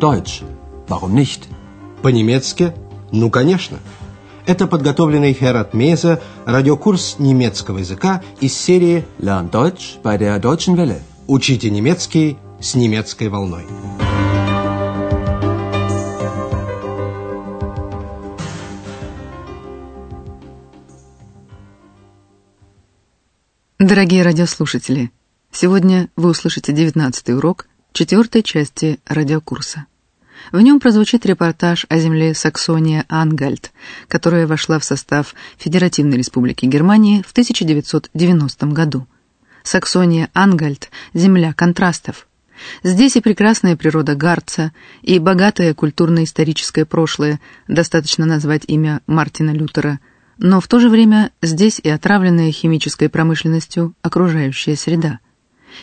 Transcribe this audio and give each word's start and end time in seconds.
Deutsch. 0.00 0.42
Warum 0.88 1.14
nicht? 1.14 1.42
По-немецки? 2.02 2.72
Ну, 3.12 3.30
конечно. 3.30 3.78
Это 4.46 4.66
подготовленный 4.66 5.34
Херат 5.34 5.74
Мейзе 5.74 6.20
радиокурс 6.46 7.16
немецкого 7.18 7.78
языка 7.78 8.22
из 8.40 8.56
серии 8.56 9.04
Lern 9.18 9.50
Deutsch 9.50 10.00
bei 10.02 10.18
der 10.18 10.40
Deutschen 10.40 10.74
Welle. 10.74 11.00
«Учите 11.28 11.70
немецкий 11.70 12.38
с 12.60 12.74
немецкой 12.74 13.28
волной». 13.28 13.66
Дорогие 23.78 24.22
радиослушатели, 24.22 25.10
сегодня 25.52 26.08
вы 26.16 26.30
услышите 26.30 26.72
19 26.72 27.30
урок 27.30 27.66
четвертой 27.92 28.42
части 28.42 29.00
радиокурса. 29.06 29.86
В 30.52 30.60
нем 30.60 30.80
прозвучит 30.80 31.26
репортаж 31.26 31.86
о 31.88 31.98
земле 31.98 32.34
Саксония-Ангальт, 32.34 33.70
которая 34.08 34.46
вошла 34.46 34.78
в 34.78 34.84
состав 34.84 35.34
Федеративной 35.58 36.16
Республики 36.16 36.66
Германии 36.66 37.22
в 37.22 37.30
1990 37.30 38.66
году. 38.66 39.06
Саксония-Ангальт– 39.62 40.88
земля 41.14 41.52
контрастов. 41.52 42.26
Здесь 42.82 43.16
и 43.16 43.20
прекрасная 43.20 43.76
природа 43.76 44.14
Гарца, 44.14 44.72
и 45.02 45.18
богатое 45.18 45.72
культурно-историческое 45.72 46.84
прошлое, 46.84 47.40
достаточно 47.68 48.26
назвать 48.26 48.64
имя 48.66 49.00
Мартина 49.06 49.50
Лютера, 49.50 50.00
но 50.36 50.60
в 50.60 50.68
то 50.68 50.80
же 50.80 50.88
время 50.88 51.30
здесь 51.42 51.80
и 51.82 51.88
отравленная 51.88 52.50
химической 52.50 53.08
промышленностью 53.08 53.94
окружающая 54.02 54.76
среда. 54.76 55.20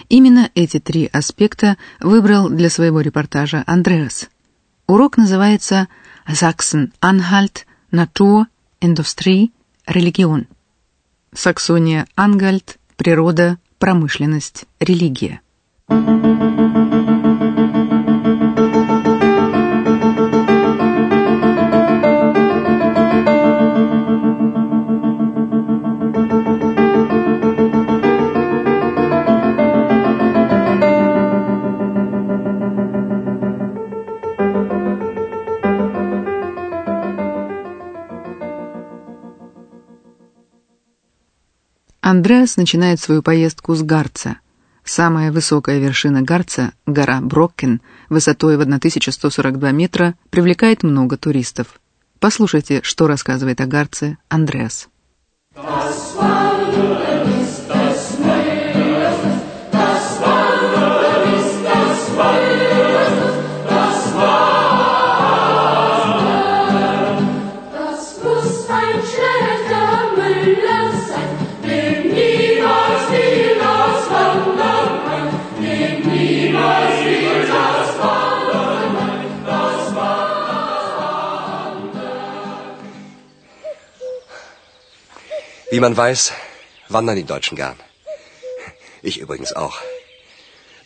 Именно 0.10 0.52
эти 0.56 0.80
три 0.80 1.10
аспекта 1.12 1.78
выбрал 2.02 2.50
для 2.50 2.70
своего 2.70 3.00
репортажа 3.02 3.64
Андреас– 3.66 4.30
Урок 4.88 5.18
называется 5.18 5.90
«Sachsen-Anhalt. 6.28 7.66
Natur, 7.92 8.46
Industrie, 8.80 9.52
Religion». 9.86 10.48
Саксония-Ангальт. 11.34 12.80
Природа, 12.96 13.58
промышленность, 13.80 14.64
религия. 14.80 15.42
Андреас 42.18 42.58
начинает 42.58 43.00
свою 43.00 43.22
поездку 43.22 43.76
с 43.76 43.84
Гарца. 43.84 44.38
Самая 44.84 45.32
высокая 45.32 45.78
вершина 45.78 46.24
Гарца, 46.24 46.72
гора 46.88 47.22
Броккен, 47.22 47.80
высотой 48.10 48.58
в 48.58 48.62
1142 48.62 49.72
метра, 49.72 50.16
привлекает 50.32 50.82
много 50.82 51.16
туристов. 51.16 51.80
Послушайте, 52.20 52.80
что 52.82 53.06
рассказывает 53.06 53.62
о 53.62 53.68
Гарце 53.68 54.18
Андреас. 54.30 54.90
Wie 85.77 85.81
man 85.81 85.97
weiß, 85.97 86.33
wandern 86.89 87.17
die 87.17 87.25
Deutschen 87.25 87.57
gern. 87.57 87.79
Ich 89.03 89.19
übrigens 89.19 89.53
auch. 89.53 89.79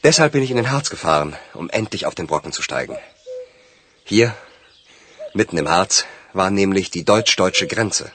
Deshalb 0.04 0.32
bin 0.32 0.42
ich 0.42 0.50
in 0.50 0.56
den 0.56 0.70
Harz 0.70 0.90
gefahren, 0.90 1.36
um 1.54 1.68
endlich 1.70 2.06
auf 2.06 2.14
den 2.14 2.26
Brocken 2.26 2.52
zu 2.52 2.62
steigen. 2.62 2.96
Hier, 4.04 4.34
mitten 5.34 5.58
im 5.58 5.68
Harz, 5.68 6.04
war 6.32 6.50
nämlich 6.50 6.90
die 6.90 7.04
deutsch-deutsche 7.04 7.66
Grenze. 7.66 8.12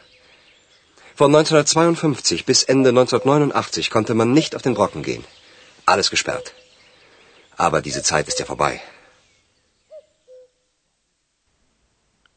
Von 1.16 1.36
1952 1.36 2.46
bis 2.46 2.64
Ende 2.64 2.90
1989 2.90 3.90
konnte 3.90 4.14
man 4.14 4.32
nicht 4.32 4.56
auf 4.56 4.62
den 4.62 4.74
Brocken 4.74 5.04
gehen. 5.04 5.24
Alles 5.86 6.10
gesperrt. 6.10 6.54
Aber 7.58 7.82
diese 7.82 8.02
Zeit 8.02 8.28
ist 8.28 8.40
ja 8.40 8.46
vorbei. 8.46 8.82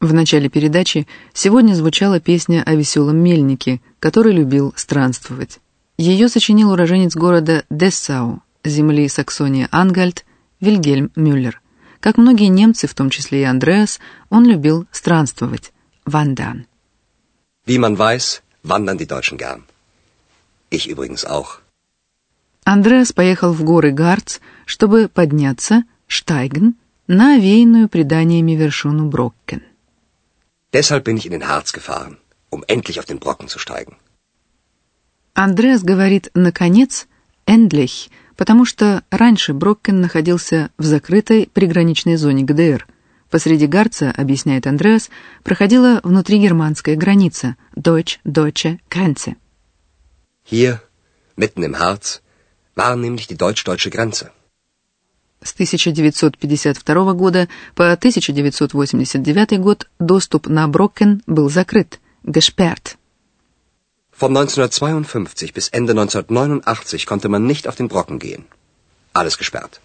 В 0.01 0.13
начале 0.13 0.49
передачи 0.49 1.07
сегодня 1.33 1.73
звучала 1.73 2.19
песня 2.19 2.61
о 2.63 2.75
веселом 2.75 3.17
мельнике, 3.17 3.81
который 4.00 4.32
любил 4.32 4.74
странствовать. 4.76 5.60
Ее 5.96 6.28
сочинил 6.28 6.72
уроженец 6.72 7.14
города 7.14 7.64
Дессау, 7.70 8.42
земли 8.64 9.06
Саксония-Ангальт, 9.06 10.24
Вильгельм 10.60 11.12
Мюллер. 11.14 11.60
Как 12.00 12.16
многие 12.16 12.48
немцы, 12.48 12.86
в 12.86 12.94
том 12.94 13.10
числе 13.10 13.42
и 13.42 13.44
Андреас, 13.44 14.00
он 14.30 14.46
любил 14.46 14.86
странствовать. 14.90 15.72
Вандан. 16.06 16.66
Wie 17.66 17.78
man 17.78 17.98
weiß, 17.98 18.40
wandern 18.64 18.96
die 18.96 19.06
Deutschen 19.06 19.36
gern. 19.38 19.62
Ich 20.70 20.88
übrigens 20.88 21.24
auch. 21.24 21.60
Андреас 22.64 23.12
поехал 23.12 23.52
в 23.52 23.62
горы 23.64 23.90
Гарц, 23.92 24.38
чтобы 24.64 25.08
подняться, 25.08 25.84
Штайген, 26.06 26.74
на 27.06 27.34
овеянную 27.36 27.88
преданиями 27.88 28.52
вершину 28.52 29.08
Броккен. 29.08 29.62
Deshalb 30.72 31.04
bin 31.04 31.16
ich 31.16 31.26
in 31.26 31.32
den 31.32 31.48
Harz 31.48 31.72
gefahren, 31.72 32.16
um 32.50 32.64
endlich 32.66 32.98
auf 32.98 33.06
den 33.06 33.18
Brocken 33.18 33.48
zu 33.48 33.58
steigen. 33.58 33.96
Андреас 35.34 35.82
говорит 35.84 36.30
«наконец», 36.34 37.06
«endlich», 37.46 38.10
потому 38.36 38.64
что 38.64 39.02
раньше 39.10 39.52
Броккен 39.54 40.00
находился 40.00 40.70
в 40.78 40.84
закрытой 40.84 41.48
приграничной 41.52 42.16
зоне 42.16 42.42
ГДР. 42.44 42.86
Посреди 43.30 43.66
Гарца, 43.66 44.10
объясняет 44.10 44.66
Андреас, 44.66 45.08
проходила 45.44 46.00
внутригерманская 46.02 46.96
граница 46.96 47.56
Deutsch-Deutsche 47.76 48.78
Grenze. 48.90 49.36
Hier, 50.44 50.80
mitten 51.36 51.62
im 51.62 51.78
Harz, 51.78 52.22
war 52.74 52.96
nämlich 52.96 53.28
die 53.28 53.36
deutsch-deutsche 53.36 53.90
Grenze. 53.90 54.32
С 55.42 55.52
1952 55.54 57.14
года 57.14 57.48
по 57.74 57.92
1989 57.92 59.58
год 59.60 59.88
доступ 59.98 60.48
на 60.48 60.66
Брокен 60.68 61.22
был 61.26 61.48
закрыт, 61.48 62.00
gesperrt. 62.24 62.96
Von 64.12 64.36
1952 64.36 65.54
bis 65.54 65.68
Ende 65.68 65.92
1989 65.92 67.06
konnte 67.06 67.28
man 67.28 67.46
nicht 67.46 67.66
auf 67.68 67.76
den 67.76 67.88
Brocken 67.88 68.18
gehen. 68.18 68.44
Alles 69.12 69.38
gesperrt. 69.38 69.80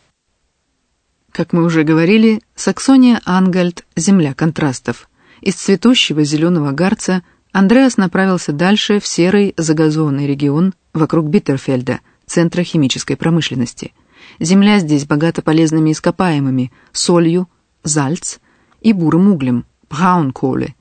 Как 1.31 1.51
мы 1.51 1.63
уже 1.63 1.83
говорили, 1.83 2.41
Саксония-Ангальт– 2.55 3.83
земля 3.95 4.33
контрастов. 4.33 5.09
Из 5.41 5.55
цветущего 5.55 6.23
зеленого 6.23 6.71
гарца 6.71 7.23
Андреас 7.51 7.97
направился 7.97 8.51
дальше 8.53 8.99
в 8.99 9.07
серый 9.07 9.53
загазованный 9.57 10.27
регион 10.27 10.73
вокруг 10.93 11.27
Биттерфельда, 11.27 11.99
центра 12.25 12.63
химической 12.63 13.15
промышленности– 13.15 13.93
Земля 14.39 14.79
здесь 14.79 15.05
богата 15.05 15.41
полезными 15.41 15.91
ископаемыми, 15.91 16.71
солью, 16.91 17.47
зальц 17.83 18.37
и 18.81 18.93
бурым 18.93 19.31
углем, 19.31 19.65
браунколе. 19.89 20.75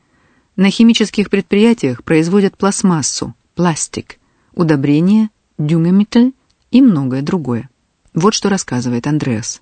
На 0.57 0.71
химических 0.71 1.31
предприятиях 1.31 2.05
производят 2.05 2.57
пластмассу, 2.57 3.35
пластик, 3.57 4.21
удобрения, 4.55 5.31
дюнгемиттель 5.59 6.33
и 6.71 6.81
многое 6.81 7.23
другое. 7.23 7.69
Вот 8.15 8.35
что 8.35 8.49
рассказывает 8.49 9.09
Андреас. 9.09 9.61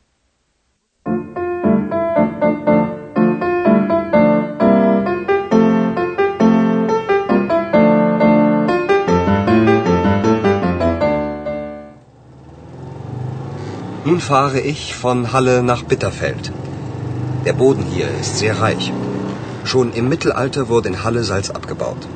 Nun 14.05 14.21
fahre 14.21 14.61
ich 14.61 14.95
von 14.95 15.33
Halle 15.33 15.63
nach 15.63 15.85
Bitterfeld. 15.85 16.53
Der 17.47 17.55
Boden 17.55 17.85
hier 17.95 18.09
ist 18.21 18.37
sehr 18.37 18.61
reich. 18.61 18.93
Schon 19.65 19.93
im 19.93 20.09
Mittelalter 20.09 20.69
wurde 20.69 20.89
in 20.89 21.05
Halle 21.05 21.25
Salz 21.25 21.51
abgebaut. 21.51 22.09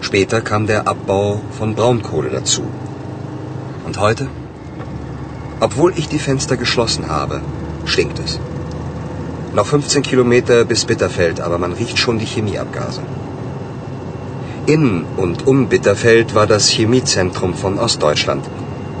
Später 0.00 0.40
kam 0.40 0.66
der 0.66 0.88
Abbau 0.88 1.40
von 1.58 1.74
Braunkohle 1.74 2.30
dazu. 2.30 2.62
Und 3.86 4.00
heute? 4.00 4.26
Obwohl 5.60 5.92
ich 5.96 6.08
die 6.08 6.18
Fenster 6.18 6.56
geschlossen 6.56 7.08
habe, 7.08 7.40
stinkt 7.84 8.18
es. 8.18 8.38
Noch 9.54 9.66
15 9.66 10.02
Kilometer 10.02 10.64
bis 10.64 10.84
Bitterfeld, 10.84 11.40
aber 11.40 11.58
man 11.58 11.72
riecht 11.72 11.98
schon 11.98 12.18
die 12.18 12.26
Chemieabgase. 12.26 13.00
In 14.66 15.04
und 15.16 15.46
um 15.46 15.68
Bitterfeld 15.68 16.34
war 16.34 16.46
das 16.46 16.68
Chemiezentrum 16.68 17.54
von 17.54 17.78
Ostdeutschland. 17.78 18.44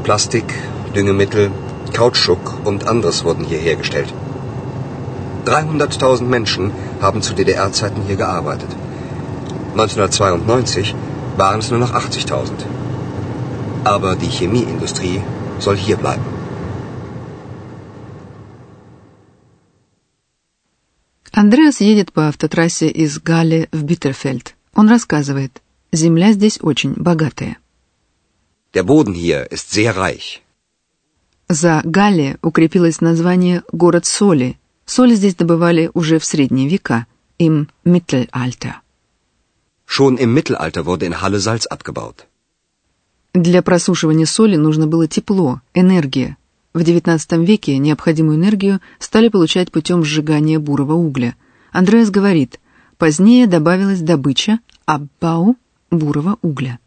Plastik, 0.02 0.54
Düngemittel, 0.94 1.50
Kautschuk 1.92 2.54
und 2.64 2.86
anderes 2.86 3.24
wurden 3.24 3.44
hier 3.44 3.58
hergestellt. 3.58 4.12
300.000 5.47 6.23
Menschen 6.23 6.71
haben 7.01 7.21
zu 7.21 7.33
DDR-Zeiten 7.33 8.01
hier 8.07 8.15
gearbeitet. 8.15 8.69
1992 9.73 10.95
waren 11.37 11.59
es 11.59 11.69
nur 11.71 11.79
noch 11.79 11.93
80.000. 11.93 12.51
Aber 13.83 14.15
die 14.15 14.29
Chemieindustrie 14.37 15.21
soll 15.59 15.77
hier 15.77 15.97
bleiben. 15.97 16.25
Андреас 21.35 21.81
едет 21.81 22.13
по 22.13 22.27
автотрассе 22.27 22.87
из 22.87 23.19
Галли 23.19 23.67
в 23.71 23.83
Биттерфельд. 23.83 24.55
Он 24.75 24.87
рассказывает, 24.87 25.61
земля 25.91 26.31
здесь 26.31 26.59
очень 26.61 26.93
богатая. 26.93 27.57
Der 28.73 28.83
Boden 28.83 29.13
hier 29.13 29.51
ist 29.51 29.71
sehr 29.71 29.95
reich. 29.95 30.41
За 31.49 31.81
Галли 31.83 32.37
укрепилось 32.41 33.01
название 33.01 33.63
«город 33.71 34.05
соли». 34.05 34.57
Соль 34.88 35.14
здесь 35.14 35.34
добывали 35.34 35.90
уже 35.92 36.18
в 36.18 36.24
средние 36.24 36.66
века, 36.66 37.06
im 37.38 37.68
Mittelalter. 37.84 38.76
Schon 39.86 40.16
im 40.16 40.32
Mittelalter 40.32 40.86
wurde 40.86 41.04
in 41.04 41.20
Halle 41.20 41.40
Salz 41.40 41.66
abgebaut. 41.66 42.24
Для 43.34 43.60
просушивания 43.62 44.24
соли 44.24 44.56
нужно 44.56 44.86
было 44.86 45.06
тепло, 45.06 45.60
энергия. 45.74 46.38
В 46.72 46.80
XIX 46.80 47.44
веке 47.44 47.76
необходимую 47.76 48.38
энергию 48.38 48.80
стали 48.98 49.28
получать 49.28 49.70
путем 49.70 50.04
сжигания 50.04 50.58
бурого 50.58 50.94
угля. 50.94 51.36
Андреас 51.70 52.08
говорит, 52.08 52.58
позднее 52.96 53.46
добавилась 53.46 54.00
добыча, 54.00 54.58
Abbau 54.86 55.54
бурого 55.90 56.38
угля. 56.40 56.78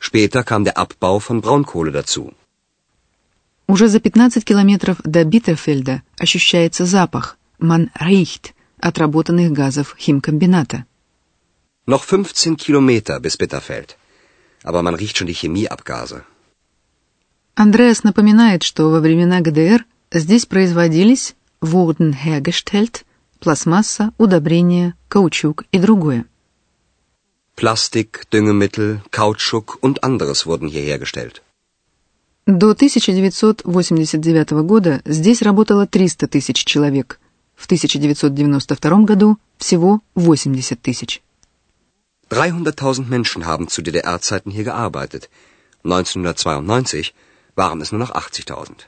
Später 0.00 0.42
kam 0.44 0.64
der 0.64 0.78
Abbau 0.78 1.18
von 1.18 1.42
Braunkohle 1.42 1.92
dazu. 1.92 2.32
Уже 3.68 3.88
за 3.88 3.98
15 4.00 4.44
километров 4.44 5.00
до 5.04 5.24
Биттерфельда 5.24 6.02
ощущается 6.18 6.84
запах, 6.84 7.36
man 7.58 7.90
riecht, 8.00 8.52
отработанных 8.80 9.52
газов 9.52 9.96
химкомбината. 9.98 10.84
Noch 11.86 12.04
15 12.04 12.56
Kilometer 12.56 13.20
bis 13.20 13.36
Bitterfeld. 13.36 13.96
Aber 14.62 14.82
man 14.82 14.94
riecht 14.94 15.18
schon 15.18 15.26
die 15.26 15.34
Chemieabgase. 15.34 16.24
Андреас 17.54 18.02
напоминает, 18.04 18.62
что 18.62 18.90
во 18.90 19.00
времена 19.00 19.40
ГДР 19.40 19.84
здесь 20.12 20.46
производились 20.46 21.34
wurden 21.60 22.12
hergestellt, 22.12 23.04
пластмасса, 23.40 24.12
удобрения, 24.18 24.94
каучук 25.08 25.64
и 25.72 25.78
другое. 25.78 26.26
Plastik, 27.56 28.26
Düngemittel, 28.30 29.00
Kautschuk 29.10 29.78
und 29.80 30.04
anderes 30.04 30.44
wurden 30.46 30.68
hier 30.68 30.82
hergestellt. 30.82 31.42
До 32.46 32.70
1989 32.70 34.50
года 34.62 35.02
здесь 35.04 35.42
работало 35.42 35.84
300 35.88 36.28
тысяч 36.28 36.64
человек. 36.64 37.18
В 37.56 37.64
1992 37.64 38.98
году 39.02 39.38
всего 39.58 40.00
80 40.14 40.80
тысяч. 40.80 41.22
300.000 42.30 43.08
Menschen 43.08 43.46
haben 43.46 43.66
zu 43.66 43.82
DDR-Zeiten 43.82 44.52
hier 44.52 44.62
gearbeitet. 44.62 45.28
1992 45.82 47.14
waren 47.56 47.82
es 47.82 47.90
nur 47.90 47.98
noch 47.98 48.12
80.000. 48.12 48.82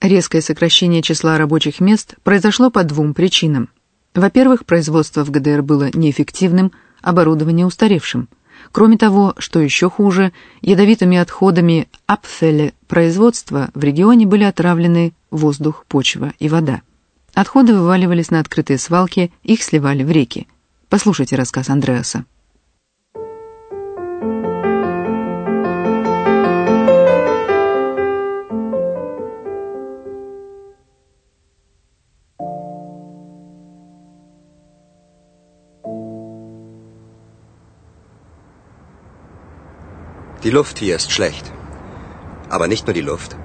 Резкое 0.00 0.40
сокращение 0.40 1.02
числа 1.02 1.36
рабочих 1.36 1.80
мест 1.80 2.14
произошло 2.22 2.70
по 2.70 2.84
двум 2.84 3.12
причинам. 3.12 3.70
Во-первых, 4.14 4.66
производство 4.66 5.24
в 5.24 5.32
ГДР 5.32 5.62
было 5.62 5.90
неэффективным, 5.92 6.70
оборудование 7.02 7.66
устаревшим. 7.66 8.28
Кроме 8.72 8.96
того, 8.96 9.34
что 9.38 9.60
еще 9.60 9.90
хуже, 9.90 10.32
ядовитыми 10.60 11.16
отходами 11.16 11.88
Абфеле 12.06 12.74
производства 12.88 13.70
в 13.74 13.82
регионе 13.82 14.26
были 14.26 14.44
отравлены 14.44 15.12
воздух, 15.30 15.84
почва 15.88 16.32
и 16.38 16.48
вода. 16.48 16.82
Отходы 17.34 17.74
вываливались 17.74 18.30
на 18.30 18.40
открытые 18.40 18.78
свалки, 18.78 19.32
их 19.42 19.62
сливали 19.62 20.02
в 20.02 20.10
реки. 20.10 20.48
Послушайте 20.88 21.36
рассказ 21.36 21.68
Андреаса. 21.68 22.24
Die 40.42 40.48
Luft 40.48 40.78
hier 40.78 40.96
ist 40.96 41.12
schlecht. 41.12 41.52
Aber 42.48 42.66
nicht 42.66 42.86
nur 42.86 42.94
die 42.94 43.02
Luft. 43.02 43.36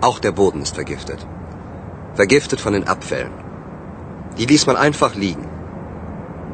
Auch 0.00 0.20
der 0.20 0.30
Boden 0.30 0.62
ist 0.62 0.76
vergiftet. 0.76 1.26
Vergiftet 2.14 2.60
von 2.60 2.74
den 2.74 2.86
Abfällen. 2.86 3.32
Die 4.38 4.46
ließ 4.46 4.66
man 4.66 4.76
einfach 4.76 5.16
liegen. 5.16 5.48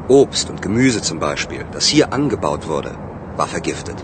Obst 0.07 0.49
und 0.49 0.63
Gemüse 0.63 1.03
zum 1.03 1.19
Beispiel, 1.19 1.65
das 1.71 1.85
hier 1.85 2.13
angebaut 2.13 2.67
wurde, 2.67 2.97
war 3.35 3.45
vergiftet. 3.45 4.03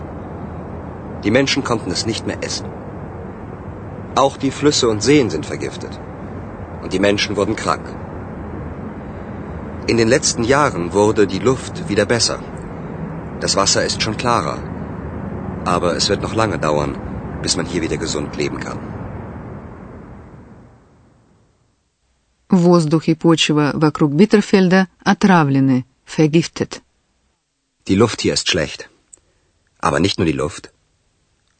Die 1.24 1.32
Menschen 1.32 1.64
konnten 1.64 1.90
es 1.90 2.06
nicht 2.06 2.28
mehr 2.28 2.38
essen. 2.42 2.66
Auch 4.14 4.36
die 4.36 4.52
Flüsse 4.52 4.88
und 4.88 5.02
Seen 5.02 5.30
sind 5.30 5.46
vergiftet. 5.46 5.98
Und 6.82 6.92
die 6.92 7.00
Menschen 7.00 7.36
wurden 7.36 7.56
krank. 7.56 7.86
In 9.88 9.96
den 9.96 10.08
letzten 10.08 10.44
Jahren 10.44 10.92
wurde 10.92 11.26
die 11.26 11.40
Luft 11.40 11.88
wieder 11.88 12.06
besser. 12.06 12.38
Das 13.40 13.56
Wasser 13.56 13.84
ist 13.84 14.00
schon 14.00 14.16
klarer. 14.16 14.58
Aber 15.64 15.96
es 15.96 16.08
wird 16.08 16.22
noch 16.22 16.34
lange 16.34 16.58
dauern, 16.58 16.98
bis 17.42 17.56
man 17.56 17.66
hier 17.66 17.82
wieder 17.82 17.96
gesund 17.96 18.36
leben 18.36 18.58
kann. 18.60 18.78
Воздух 22.50 23.08
и 23.08 23.14
почва 23.14 23.72
вокруг 23.74 24.12
Биттерфельда 24.12 24.88
отравлены, 25.02 25.84
vergiftet. 26.04 26.82
Die 27.86 27.96
Luft 27.96 28.20
hier 28.20 28.34
ist 28.34 28.48
schlecht. 28.48 28.88
Aber 29.78 30.00
nicht 30.00 30.18
nur 30.18 30.26
die 30.26 30.38
Luft. 30.42 30.70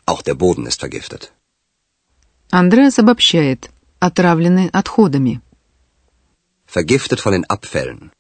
Auch 0.05 0.23
der 0.23 0.35
Boden 0.35 0.67
ist 0.67 0.81
vergiftet. 0.81 1.33
Андреас 2.51 2.99
обобщает, 2.99 3.71
отравлены 4.01 4.69
отходами. 4.73 5.41
Vergiftet 6.67 7.21
von 7.21 7.33
den 7.33 7.45
Abfällen. 7.49 8.13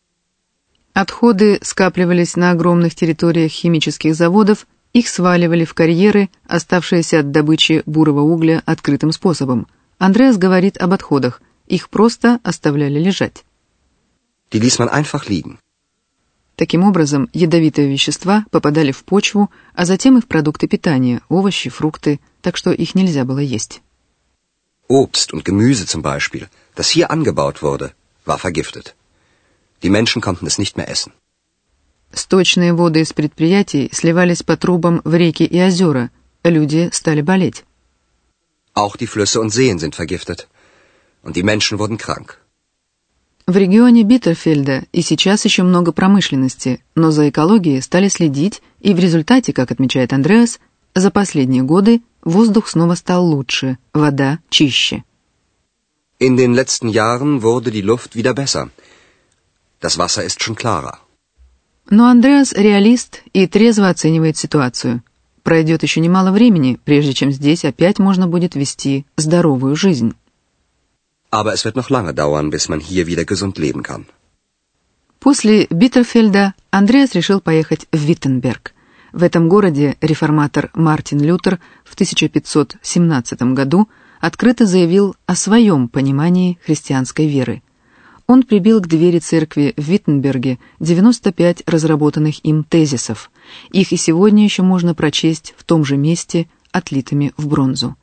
Отходы 0.95 1.59
скапливались 1.63 2.37
на 2.37 2.51
огромных 2.51 2.95
территориях 2.95 3.51
химических 3.51 4.15
заводов, 4.15 4.67
их 4.93 5.09
сваливали 5.09 5.65
в 5.65 5.75
карьеры, 5.75 6.29
оставшиеся 6.47 7.21
от 7.21 7.31
добычи 7.31 7.83
бурого 7.87 8.21
угля 8.21 8.63
открытым 8.67 9.13
способом. 9.13 9.67
Андреас 9.99 10.37
говорит 10.37 10.77
об 10.79 10.93
отходах, 10.93 11.41
их 11.67 11.89
просто 11.89 12.41
оставляли 12.43 12.99
лежать. 12.99 13.45
Die 14.51 14.61
ließ 14.61 14.79
man 14.79 14.91
einfach 14.91 15.29
liegen. 15.29 15.59
Таким 16.57 16.85
образом, 16.85 17.31
ядовитые 17.33 17.89
вещества 17.89 18.45
попадали 18.51 18.93
в 18.93 19.05
почву, 19.05 19.51
а 19.75 19.87
затем 19.87 20.19
и 20.19 20.21
в 20.21 20.27
продукты 20.27 20.69
питания, 20.69 21.23
овощи, 21.29 21.71
фрукты, 21.71 22.21
так 22.43 22.59
что 22.59 22.73
их 22.73 22.95
нельзя 22.95 23.25
было 23.25 23.39
есть. 23.39 23.81
Obst 24.89 25.33
und 25.33 25.45
Gemüse 25.45 25.87
zum 25.87 26.03
Beispiel, 26.03 26.51
das 26.77 26.91
hier 26.91 27.11
angebaut 27.11 27.63
wurde, 27.63 27.95
war 28.27 28.39
vergiftet. 28.39 28.95
Die 29.83 29.89
Menschen 29.89 30.21
konnten 30.21 30.47
es 30.47 30.59
nicht 30.59 30.77
mehr 30.77 30.91
essen. 30.91 31.13
Сточные 32.13 32.75
воды 32.75 33.01
из 33.01 33.13
предприятий 33.13 33.89
сливались 33.93 34.43
по 34.43 34.57
трубам 34.57 35.01
в 35.05 35.15
реки 35.15 35.45
и 35.45 35.61
озера, 35.63 36.11
люди 36.45 36.91
стали 36.93 37.23
болеть. 37.23 37.65
Auch 38.75 38.97
die 38.97 39.07
Flüsse 39.07 39.41
und 39.41 39.51
Seen 39.51 39.79
sind 39.79 39.95
vergiftet. 39.95 40.49
Und 41.23 41.37
die 41.37 41.43
Menschen 41.43 41.79
wurden 41.79 41.99
krank. 41.99 42.39
В 43.47 43.57
регионе 43.57 44.05
Биттерфельда 44.05 44.85
и 44.93 45.03
сейчас 45.03 45.45
еще 45.45 45.63
много 45.65 45.93
промышленности, 45.93 46.83
но 46.95 47.11
за 47.11 47.29
экологией 47.29 47.83
стали 47.83 48.09
следить, 48.09 48.63
и 48.81 48.95
в 48.95 48.99
результате, 49.01 49.53
как 49.53 49.73
отмечает 49.73 50.13
Андреас, 50.13 50.61
за 50.95 51.11
последние 51.11 51.63
годы 51.63 52.03
воздух 52.23 52.69
снова 52.69 52.95
стал 52.95 53.27
лучше, 53.27 53.79
вода 53.93 54.39
чище. 54.49 55.03
In 56.21 56.37
den 56.37 56.55
letzten 56.55 56.89
Jahren 56.89 57.43
wurde 57.43 57.73
die 57.73 57.83
Luft 57.83 58.15
wieder 58.15 58.33
besser. 58.33 58.71
Das 59.81 59.99
Wasser 59.99 60.23
ist 60.23 60.41
schon 60.41 60.55
klarer. 60.55 61.01
Но 61.93 62.09
Андреас 62.09 62.55
реалист 62.55 63.23
и 63.35 63.47
трезво 63.47 63.91
оценивает 63.91 64.39
ситуацию. 64.39 65.03
Пройдет 65.43 65.83
еще 65.83 66.01
немало 66.01 66.31
времени, 66.33 66.79
прежде 66.83 67.13
чем 67.13 67.31
здесь 67.31 67.67
опять 67.67 67.99
можно 67.99 68.27
будет 68.27 68.55
вести 68.55 69.05
здоровую 69.19 69.77
жизнь. 69.77 70.15
Aber 71.31 71.53
es 71.53 71.67
wird 71.67 71.75
noch 71.75 71.91
lange 71.91 72.15
dauern, 72.15 72.51
bis 72.51 72.71
man 72.71 72.81
hier 72.81 73.07
wieder 73.07 73.27
gesund 73.27 73.59
leben 73.59 73.83
kann. 73.83 74.07
После 75.21 75.67
Биттерфельда 75.69 76.55
Андреас 76.71 77.15
решил 77.15 77.43
поехать 77.43 77.87
в 77.93 77.99
Виттенберг. 77.99 78.73
В 79.13 79.23
этом 79.23 79.51
городе 79.51 79.99
реформатор 80.01 80.71
Мартин 80.73 81.21
Лютер 81.21 81.61
в 81.85 81.93
1517 81.93 83.43
году 83.53 83.91
открыто 84.19 84.65
заявил 84.65 85.15
о 85.27 85.37
своем 85.37 85.89
понимании 85.89 86.59
христианской 86.65 87.27
веры. 87.27 87.63
Он 88.33 88.45
прибил 88.45 88.81
к 88.81 88.87
двери 88.87 89.19
церкви 89.19 89.75
в 89.77 89.83
Виттенберге 89.83 90.59
95 90.81 91.65
разработанных 91.67 92.43
им 92.45 92.65
тезисов. 92.65 93.31
Их 93.71 93.93
и 93.93 93.97
сегодня 93.99 94.43
еще 94.43 94.63
можно 94.63 94.95
прочесть 94.95 95.55
в 95.59 95.65
том 95.65 95.85
же 95.85 95.99
месте, 95.99 96.49
отлитыми 96.71 97.33
в 97.37 97.47
бронзу. 97.47 97.95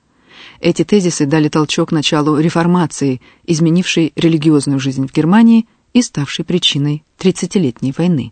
Эти 0.62 0.84
тезисы 0.84 1.26
дали 1.26 1.50
толчок 1.50 1.92
началу 1.92 2.38
реформации, 2.38 3.22
изменившей 3.46 4.14
религиозную 4.16 4.80
жизнь 4.80 5.08
в 5.08 5.12
Германии 5.12 5.68
и 5.94 6.04
ставшей 6.04 6.46
причиной 6.46 7.04
Тридцатилетней 7.18 7.94
войны. 7.98 8.32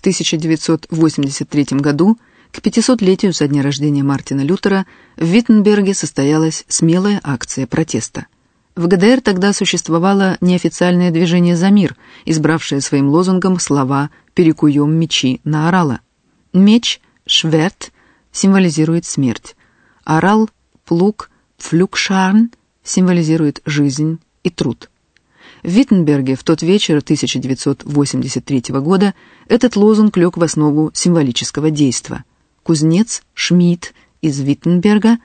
1983 0.00 1.66
году, 1.78 2.18
к 2.52 2.58
500-летию 2.58 3.32
со 3.32 3.46
дня 3.48 3.62
рождения 3.62 4.02
Мартина 4.02 4.40
Лютера, 4.40 4.86
в 5.16 5.24
Виттенберге 5.24 5.94
состоялась 5.94 6.64
смелая 6.68 7.20
акция 7.22 7.66
протеста. 7.66 8.26
В 8.74 8.86
ГДР 8.86 9.20
тогда 9.20 9.52
существовало 9.52 10.38
неофициальное 10.40 11.10
движение 11.10 11.56
«За 11.56 11.70
мир», 11.70 11.96
избравшее 12.24 12.80
своим 12.80 13.08
лозунгом 13.08 13.58
слова 13.58 14.10
«Перекуем 14.34 14.94
мечи 14.94 15.40
на 15.44 15.68
орала». 15.68 16.00
Меч, 16.52 17.00
шверт, 17.26 17.92
символизирует 18.30 19.04
смерть. 19.04 19.56
Орал, 20.04 20.48
плуг, 20.84 21.30
пфлюкшарн 21.58 22.50
символизирует 22.84 23.60
жизнь 23.66 24.20
и 24.44 24.50
труд. 24.50 24.90
В 25.62 25.68
Виттенберге 25.68 26.36
в 26.36 26.44
тот 26.44 26.62
вечер 26.62 26.98
1983 26.98 28.62
года 28.80 29.14
этот 29.48 29.76
лозунг 29.76 30.16
лег 30.16 30.36
в 30.36 30.42
основу 30.42 30.90
символического 30.94 31.70
действа. 31.70 32.24
Кузнец 32.62 33.22
Шмидт 33.34 33.94
из 34.20 34.38
Виттенберга, 34.40 35.18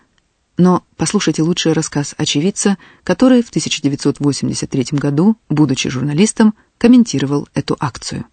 но 0.58 0.84
послушайте 0.98 1.44
лучший 1.44 1.74
рассказ 1.74 2.16
очевидца, 2.18 2.78
который 3.04 3.42
в 3.44 3.50
1983 3.50 4.86
году, 4.92 5.36
будучи 5.50 5.90
журналистом, 5.90 6.54
комментировал 6.78 7.48
эту 7.54 7.76
акцию. 7.80 8.26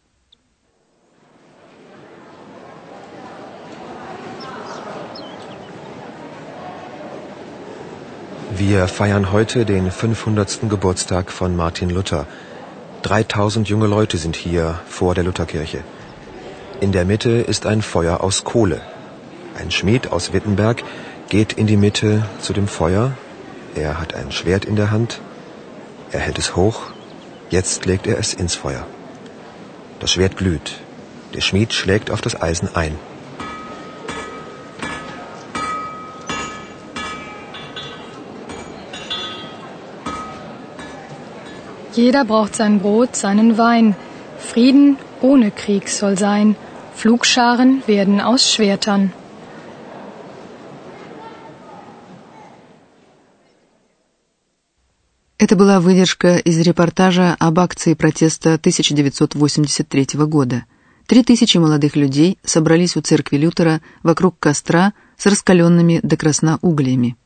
Wir 8.61 8.89
feiern 8.89 9.33
heute 9.33 9.65
den 9.65 9.91
500. 9.91 10.69
Geburtstag 10.69 11.33
von 11.33 11.57
Martin 11.57 11.89
Luther. 11.89 12.27
3000 13.01 13.67
junge 13.71 13.87
Leute 13.87 14.19
sind 14.19 14.37
hier 14.37 14.79
vor 14.87 15.15
der 15.15 15.25
Lutherkirche. 15.25 15.83
In 16.79 16.93
der 16.93 17.07
Mitte 17.07 17.31
ist 17.31 17.65
ein 17.65 17.81
Feuer 17.81 18.21
aus 18.21 18.45
Kohle. 18.45 18.83
Ein 19.59 19.71
Schmied 19.71 20.13
aus 20.13 20.35
Wittenberg 20.35 20.85
geht 21.31 21.55
in 21.55 21.67
die 21.67 21.79
Mitte 21.79 22.27
zu 22.43 22.53
dem 22.53 22.69
Feuer. 22.69 23.13
Er 23.75 23.99
hat 23.99 24.13
ein 24.13 24.31
Schwert 24.31 24.67
in 24.67 24.77
der 24.77 24.91
Hand. 24.91 25.23
Er 26.13 26.21
hält 26.21 26.39
es 26.39 26.55
hoch. 26.55 26.83
Jetzt 27.49 27.87
legt 27.87 28.07
er 28.07 28.19
es 28.19 28.35
ins 28.35 28.57
Feuer. 28.57 28.87
Das 30.01 30.13
Schwert 30.13 30.37
glüht. 30.37 30.81
Der 31.33 31.41
Schmied 31.41 31.73
schlägt 31.73 32.11
auf 32.11 32.21
das 32.21 32.39
Eisen 32.43 32.69
ein. 32.75 32.99
Jeder 41.95 42.25
braucht 42.25 42.55
sein 42.55 42.81
Brot, 42.81 43.17
seinen 43.17 43.59
Wein. 43.59 43.97
Frieden 44.39 44.97
ohne 45.21 45.51
Krieg 45.51 45.89
soll 45.89 46.17
sein. 46.17 46.57
Flugscharen 46.95 47.83
werden 47.87 48.21
aus 48.21 48.53
Schwertern. 48.53 49.13
Это 55.39 55.57
была 55.57 55.81
выдержка 55.81 56.37
из 56.37 56.61
репортажа 56.61 57.35
об 57.39 57.59
акции 57.59 57.95
протеста 57.95 58.55
1983 58.55 60.19
года. 60.27 60.67
Три 61.07 61.25
тысячи 61.25 61.57
молодых 61.57 61.97
людей 61.97 62.39
собрались 62.45 62.97
у 62.97 63.01
церкви 63.01 63.39
Лютера 63.39 63.81
вокруг 64.03 64.39
костра 64.39 64.93
с 65.17 65.25
раскаленными 65.27 66.01
до 66.03 66.17
красна 66.17 66.59
углями. 66.61 67.17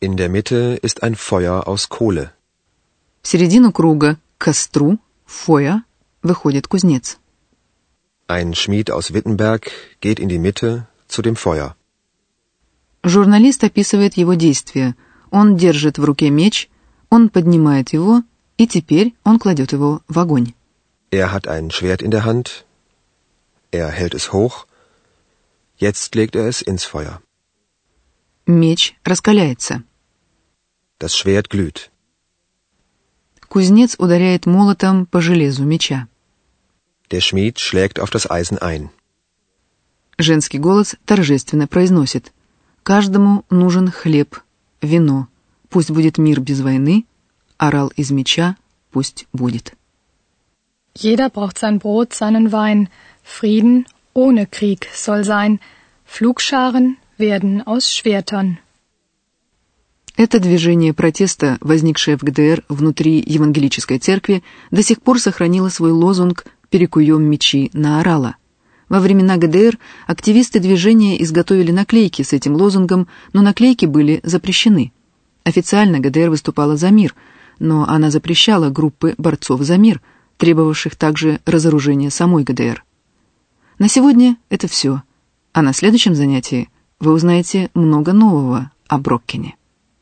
In 0.00 0.16
der 0.16 0.28
Mitte 0.28 0.78
ist 0.80 1.02
ein 1.02 1.14
Feuer 1.14 1.68
aus 1.68 1.88
Kohle. 1.88 2.32
В 3.28 3.30
середину 3.30 3.72
круга, 3.72 4.16
к 4.38 4.44
костру, 4.46 4.98
фоя, 5.26 5.84
выходит 6.22 6.66
кузнец. 6.66 7.18
Ein 8.26 8.54
Schmied 8.54 8.90
aus 8.90 9.12
Wittenberg 9.12 9.70
geht 10.00 10.18
in 10.18 10.30
die 10.30 10.38
Mitte 10.38 10.86
zu 11.08 11.20
dem 11.20 11.36
Feuer. 11.36 11.76
Журналист 13.02 13.62
описывает 13.64 14.14
его 14.16 14.32
действия. 14.32 14.96
Он 15.30 15.58
держит 15.58 15.98
в 15.98 16.04
руке 16.04 16.30
меч, 16.30 16.70
он 17.10 17.28
поднимает 17.28 17.92
его, 17.92 18.22
и 18.56 18.66
теперь 18.66 19.14
он 19.24 19.38
кладет 19.38 19.72
его 19.72 20.00
в 20.08 20.18
огонь. 20.18 20.54
Er 21.10 21.30
hat 21.30 21.46
ein 21.46 21.70
Schwert 21.70 22.00
in 22.00 22.10
der 22.10 22.24
Hand. 22.24 22.64
Er 23.70 23.90
hält 23.90 24.14
es 24.14 24.32
hoch. 24.32 24.66
Jetzt 25.76 26.14
legt 26.14 26.34
er 26.34 26.46
es 26.48 26.62
ins 26.62 26.84
Feuer. 26.84 27.20
Меч 28.46 28.96
раскаляется. 29.04 29.82
Das 30.98 31.14
Schwert 31.14 31.50
glüht. 31.50 31.90
Кузнец 33.48 33.96
ударяет 33.98 34.46
молотом 34.46 35.06
по 35.06 35.20
железу 35.20 35.64
меча. 35.64 36.06
Der 37.10 37.20
Schmied 37.20 37.58
schlägt 37.58 37.98
auf 37.98 38.10
das 38.10 38.30
Eisen 38.30 38.58
ein. 38.58 38.90
Женский 40.18 40.58
голос 40.58 40.96
торжественно 41.06 41.66
произносит. 41.66 42.32
Каждому 42.82 43.44
нужен 43.50 43.90
хлеб, 43.90 44.40
вино. 44.82 45.28
Пусть 45.70 45.90
будет 45.90 46.18
мир 46.18 46.40
без 46.40 46.60
войны, 46.60 47.04
орал 47.56 47.88
из 47.96 48.10
меча 48.10 48.56
пусть 48.90 49.26
будет. 49.32 49.74
Jeder 50.94 51.30
braucht 51.30 51.58
sein 51.58 51.78
Brot, 51.78 52.12
seinen 52.14 52.50
Wein. 52.52 52.88
Frieden 53.22 53.86
ohne 54.14 54.46
Krieg 54.46 54.88
soll 54.92 55.22
sein. 55.24 55.60
Flugscharen 56.04 56.96
werden 57.18 57.66
aus 57.66 57.94
Schwertern. 57.94 58.58
Это 60.18 60.40
движение 60.40 60.92
протеста, 60.92 61.58
возникшее 61.60 62.16
в 62.18 62.24
ГДР 62.24 62.64
внутри 62.68 63.22
евангелической 63.24 64.00
церкви, 64.00 64.42
до 64.72 64.82
сих 64.82 65.00
пор 65.00 65.20
сохранило 65.20 65.68
свой 65.68 65.92
лозунг 65.92 66.44
«Перекуем 66.70 67.22
мечи 67.22 67.70
на 67.72 68.00
орала». 68.00 68.34
Во 68.88 68.98
времена 68.98 69.36
ГДР 69.36 69.78
активисты 70.08 70.58
движения 70.58 71.22
изготовили 71.22 71.70
наклейки 71.70 72.22
с 72.22 72.32
этим 72.32 72.56
лозунгом, 72.56 73.06
но 73.32 73.42
наклейки 73.42 73.86
были 73.86 74.18
запрещены. 74.24 74.90
Официально 75.44 76.00
ГДР 76.00 76.30
выступала 76.30 76.76
за 76.76 76.90
мир, 76.90 77.14
но 77.60 77.88
она 77.88 78.10
запрещала 78.10 78.70
группы 78.70 79.14
борцов 79.18 79.62
за 79.62 79.76
мир, 79.76 80.00
требовавших 80.36 80.96
также 80.96 81.38
разоружения 81.46 82.10
самой 82.10 82.42
ГДР. 82.42 82.84
На 83.78 83.86
сегодня 83.86 84.36
это 84.50 84.66
все, 84.66 85.00
а 85.52 85.62
на 85.62 85.72
следующем 85.72 86.16
занятии 86.16 86.70
вы 86.98 87.12
узнаете 87.12 87.70
много 87.72 88.12
нового 88.12 88.72
о 88.88 88.98
Броккене. 88.98 89.54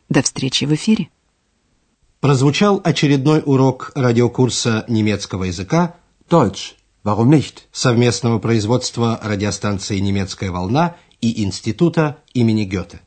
До 0.08 0.22
встречи 0.22 0.64
в 0.64 0.74
эфире. 0.74 1.08
Прозвучал 2.20 2.80
очередной 2.82 3.42
урок 3.44 3.92
радиокурса 3.94 4.84
немецкого 4.88 5.44
языка 5.44 5.96
Deutsch. 6.28 6.74
Warum 7.04 7.30
nicht? 7.30 7.64
совместного 7.72 8.38
производства 8.38 9.20
радиостанции 9.22 9.98
«Немецкая 9.98 10.50
волна» 10.50 10.96
и 11.20 11.44
Института 11.44 12.18
имени 12.34 12.64
Гёте. 12.64 13.00